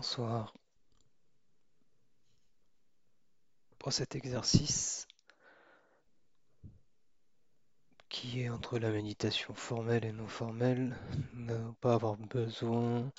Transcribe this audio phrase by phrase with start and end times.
[0.00, 0.54] Bonsoir.
[3.78, 5.06] Pour cet exercice
[8.08, 10.96] qui est entre la méditation formelle et non formelle,
[11.34, 13.12] ne pas avoir besoin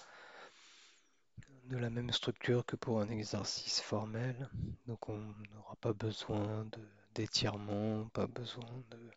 [1.65, 4.49] de la même structure que pour un exercice formel.
[4.87, 5.19] Donc on
[5.53, 6.65] n'aura pas besoin
[7.13, 9.11] d'étirement, pas besoin de,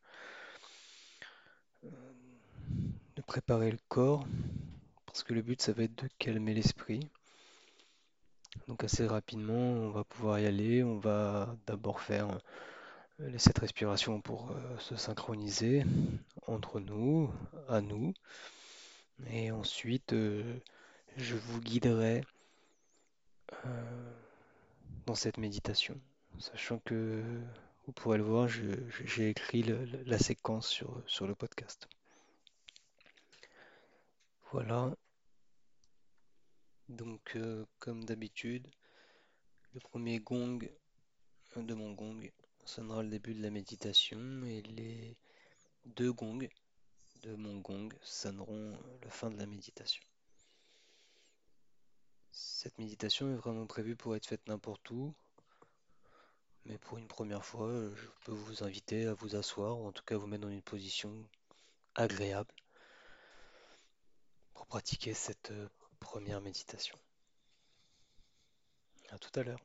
[1.84, 2.12] euh,
[3.16, 4.26] de préparer le corps,
[5.06, 7.10] parce que le but ça va être de calmer l'esprit.
[8.68, 10.82] Donc assez rapidement, on va pouvoir y aller.
[10.82, 12.38] On va d'abord faire
[13.20, 15.84] euh, les sept respirations pour euh, se synchroniser
[16.46, 17.30] entre nous,
[17.68, 18.14] à nous.
[19.30, 20.42] Et ensuite, euh,
[21.16, 22.22] je vous guiderai
[25.06, 25.96] dans cette méditation,
[26.38, 27.22] sachant que
[27.86, 29.64] vous pourrez le voir, j'ai écrit
[30.06, 31.88] la séquence sur, sur le podcast.
[34.50, 34.94] Voilà,
[36.88, 38.68] donc euh, comme d'habitude,
[39.72, 40.58] le premier gong
[41.56, 42.30] de mon gong
[42.64, 45.16] sonnera le début de la méditation et les
[45.86, 46.48] deux gongs
[47.22, 50.02] de mon gong sonneront le fin de la méditation.
[52.32, 55.14] Cette méditation est vraiment prévue pour être faite n'importe où,
[56.64, 59.92] mais pour une première fois, euh, je peux vous inviter à vous asseoir, ou en
[59.92, 61.28] tout cas vous mettre dans une position
[61.94, 62.52] agréable
[64.52, 65.68] pour pratiquer cette euh,
[66.04, 66.96] première méditation.
[69.10, 69.64] À tout à l'heure.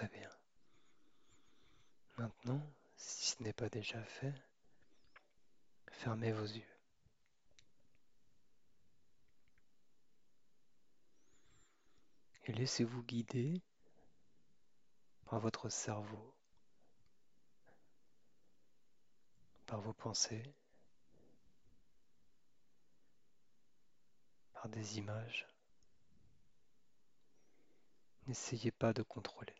[0.00, 0.30] Très bien.
[2.16, 2.62] Maintenant,
[2.96, 4.34] si ce n'est pas déjà fait,
[5.92, 6.76] fermez vos yeux
[12.44, 13.62] et laissez-vous guider
[15.24, 16.34] par votre cerveau,
[19.64, 20.54] par vos pensées,
[24.52, 25.48] par des images.
[28.26, 29.56] N'essayez pas de contrôler.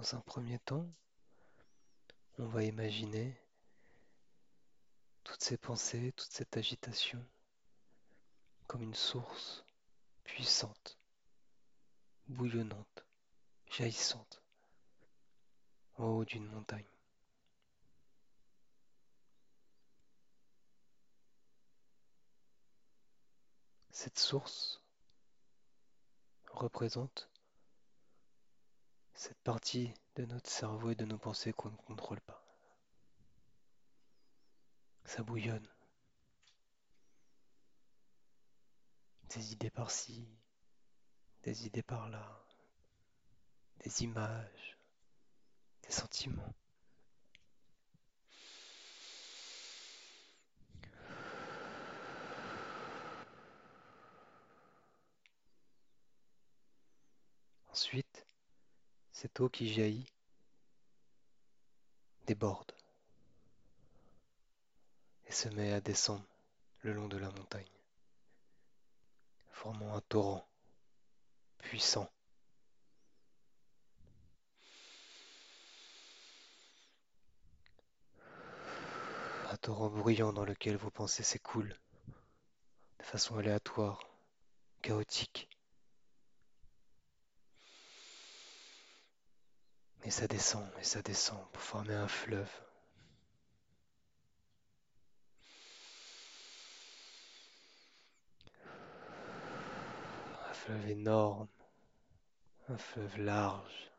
[0.00, 0.88] Dans un premier temps,
[2.38, 3.38] on va imaginer
[5.24, 7.22] toutes ces pensées, toute cette agitation
[8.66, 9.62] comme une source
[10.24, 10.96] puissante,
[12.28, 13.04] bouillonnante,
[13.68, 14.40] jaillissante,
[15.98, 16.88] en haut d'une montagne.
[23.90, 24.80] Cette source
[26.52, 27.28] représente
[29.14, 32.42] cette partie de notre cerveau et de nos pensées qu'on ne contrôle pas.
[35.04, 35.68] Ça bouillonne,
[39.34, 40.28] des idées par-ci,
[41.42, 42.44] des idées par-là,
[43.84, 44.78] des images,
[45.82, 46.54] des sentiments.
[57.70, 58.26] Ensuite,
[59.20, 60.10] cette eau qui jaillit
[62.24, 62.72] déborde
[65.26, 66.24] et se met à descendre
[66.80, 67.68] le long de la montagne,
[69.50, 70.48] formant un torrent
[71.58, 72.10] puissant.
[79.50, 81.76] Un torrent bruyant dans lequel vos pensées s'écoulent
[83.00, 84.02] de façon aléatoire,
[84.80, 85.59] chaotique.
[90.02, 92.50] Et ça descend, et ça descend pour former un fleuve.
[100.48, 101.48] Un fleuve énorme,
[102.68, 103.90] un fleuve large,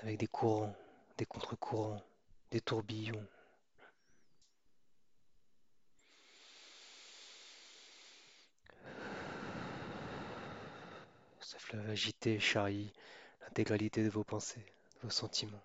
[0.00, 0.74] avec des courants,
[1.18, 2.02] des contre-courants,
[2.50, 3.26] des tourbillons.
[11.40, 12.92] Ce fleuve agité charrie
[13.52, 14.64] l'intégralité de vos pensées,
[14.94, 15.62] de vos sentiments.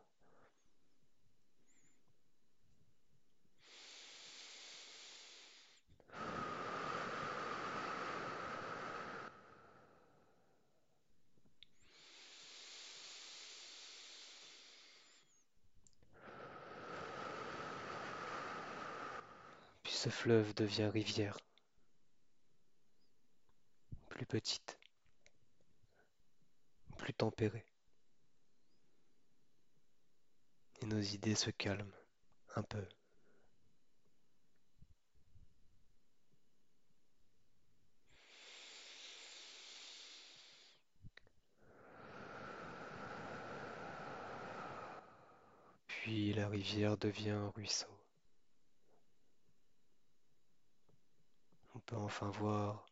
[19.83, 21.37] Puis ce fleuve devient rivière,
[24.09, 24.77] plus petite,
[26.97, 27.63] plus tempérée.
[30.76, 31.91] Et nos idées se calment
[32.55, 32.87] un peu.
[45.87, 47.87] Puis la rivière devient un ruisseau.
[51.75, 52.85] On peut enfin voir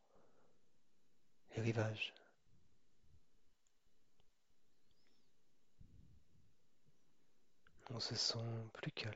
[1.55, 2.13] les rivages.
[7.95, 9.15] On se sent plus calme.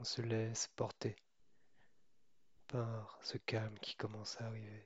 [0.00, 1.14] On se laisse porter
[2.66, 4.84] par ce calme qui commence à arriver.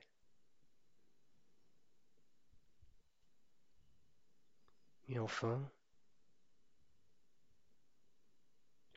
[5.07, 5.67] Et enfin,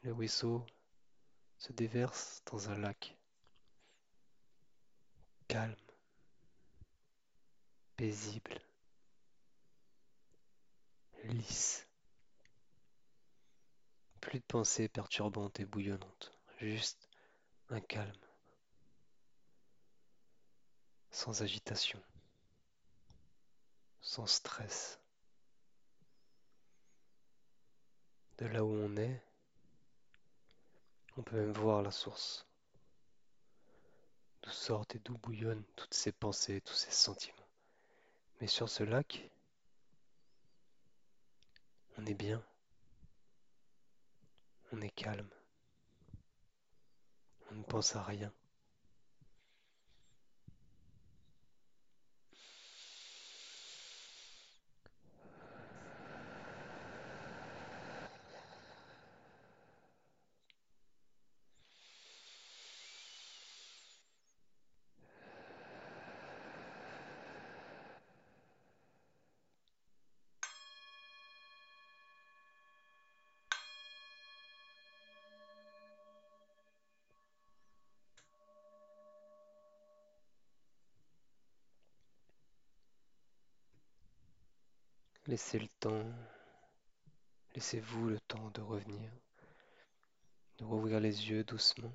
[0.03, 0.67] le ruisseau
[1.57, 3.17] se déverse dans un lac
[5.49, 5.75] calme,
[7.97, 8.61] paisible,
[11.25, 11.88] lisse.
[14.21, 17.09] Plus de pensées perturbantes et bouillonnantes, juste
[17.71, 18.13] un calme,
[21.11, 22.03] sans agitation,
[24.01, 25.01] sans stress.
[28.39, 29.23] De là où on est,
[31.17, 32.47] on peut même voir la source,
[34.43, 37.49] d'où sortent et d'où bouillonnent toutes ces pensées, tous ces sentiments.
[38.41, 39.31] Mais sur ce lac,
[41.97, 42.45] on est bien,
[44.73, 45.29] on est calme,
[47.51, 48.33] on ne pense à rien.
[85.29, 86.11] Laissez le temps,
[87.55, 89.11] laissez-vous le temps de revenir,
[90.57, 91.93] de rouvrir les yeux doucement.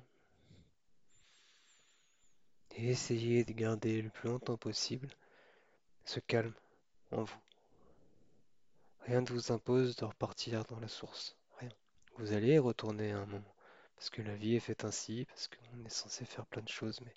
[2.76, 5.08] Et essayez de garder le plus longtemps possible
[6.04, 6.54] ce calme
[7.10, 7.40] en vous.
[9.00, 11.72] Rien ne vous impose de repartir dans la source, rien.
[12.18, 13.54] Vous allez retourner à un moment,
[13.96, 17.00] parce que la vie est faite ainsi, parce qu'on est censé faire plein de choses,
[17.00, 17.14] mais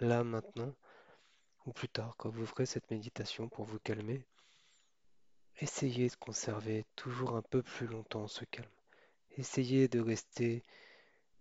[0.00, 0.74] là, maintenant,
[1.66, 4.26] ou plus tard, quand vous ferez cette méditation pour vous calmer,
[5.60, 8.68] Essayez de conserver toujours un peu plus longtemps ce calme.
[9.36, 10.62] Essayez de rester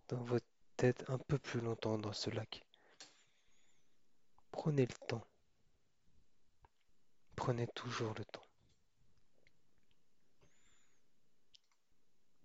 [0.07, 0.45] dans votre
[0.77, 2.65] tête un peu plus longtemps dans ce lac.
[4.51, 5.25] Prenez le temps.
[7.35, 8.45] Prenez toujours le temps.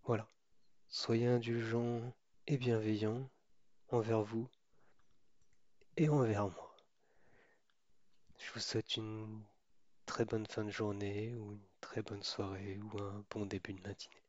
[0.04, 0.28] Voilà.
[0.88, 2.14] Soyez indulgent
[2.46, 3.28] et bienveillant
[3.90, 4.48] envers vous
[5.96, 6.76] et envers moi.
[8.38, 9.42] Je vous souhaite une
[10.06, 13.82] très bonne fin de journée ou une très bonne soirée ou un bon début de
[13.82, 14.22] matinée.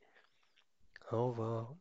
[1.12, 1.76] Au revoir.